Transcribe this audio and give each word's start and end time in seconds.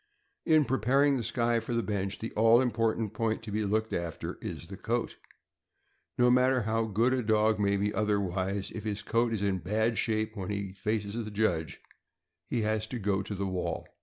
In 0.47 0.65
preparing 0.65 1.17
the 1.17 1.23
Skye 1.23 1.59
for 1.59 1.75
the 1.75 1.83
bench, 1.83 2.17
the 2.17 2.31
all 2.31 2.59
important 2.59 3.13
point 3.13 3.43
to 3.43 3.51
be 3.51 3.63
looked 3.63 3.93
after 3.93 4.39
is 4.41 4.67
the 4.67 4.75
coat. 4.75 5.15
No 6.17 6.31
matter 6.31 6.63
how 6.63 6.85
good 6.85 7.13
a 7.13 7.21
dog 7.21 7.59
may 7.59 7.77
be 7.77 7.93
otherwise, 7.93 8.71
if 8.71 8.83
his 8.83 9.03
coat 9.03 9.31
is 9.31 9.43
in 9.43 9.59
bad 9.59 9.99
shape 9.99 10.35
when 10.35 10.49
he 10.49 10.73
faces 10.73 11.23
the 11.23 11.29
judge, 11.29 11.81
he 12.47 12.61
has 12.63 12.87
to 12.87 12.97
go 12.97 13.21
to 13.21 13.35
the 13.35 13.45
wall. 13.45 13.85